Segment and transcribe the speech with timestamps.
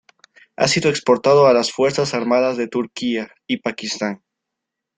[0.57, 4.23] Ha sido exportado a las Fuerzas Armadas de Turquía y Pakistán.